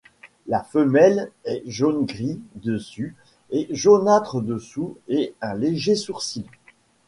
La 0.47 0.63
femelle 0.63 1.29
est 1.45 1.61
jaune-gris 1.67 2.41
dessus 2.55 3.15
et 3.51 3.67
jaunâtre 3.69 4.41
dessous 4.41 4.97
et 5.07 5.35
un 5.41 5.53
léger 5.53 5.93
sourcil. 5.93 6.47